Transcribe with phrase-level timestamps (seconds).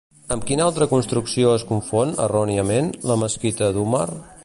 [0.35, 4.07] Amb quina altra construcció es confon, erròniament, la Mesquita d'Úmar?